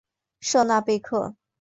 [0.39, 1.35] 舍纳贝克。